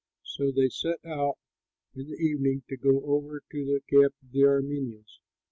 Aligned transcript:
So 0.23 0.51
they 0.51 0.69
set 0.69 0.97
out 1.05 1.37
in 1.93 2.07
the 2.09 2.15
evening 2.17 2.63
to 2.69 2.75
go 2.75 3.01
over 3.03 3.39
to 3.51 3.65
the 3.65 3.81
camp 3.87 4.15
of 4.23 4.31
the 4.31 4.39
Arameans. 4.41 5.19